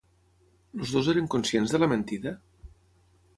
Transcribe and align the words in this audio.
Els 0.79 0.93
dos 0.95 1.09
eren 1.13 1.29
conscients 1.35 1.75
de 1.75 1.81
la 1.83 1.91
mentida? 1.93 2.35